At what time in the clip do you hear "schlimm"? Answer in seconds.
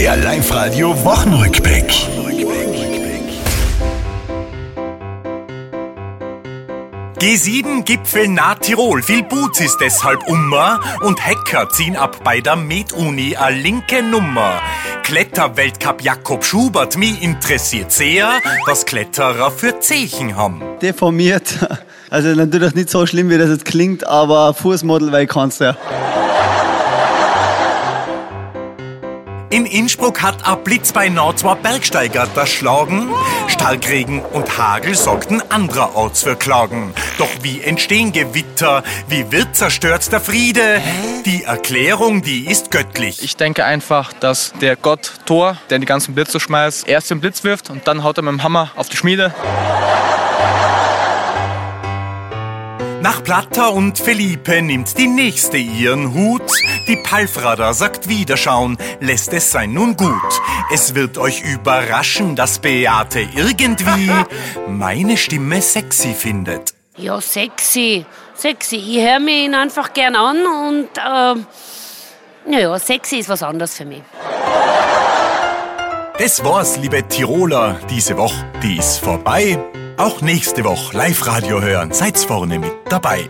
23.06-23.30